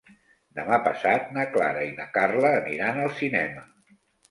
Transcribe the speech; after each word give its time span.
Demà 0.59 0.79
passat 0.87 1.27
na 1.35 1.45
Clara 1.51 1.85
i 1.89 1.93
na 2.01 2.09
Carla 2.17 2.55
aniran 2.63 3.01
al 3.05 3.15
cinema. 3.23 3.65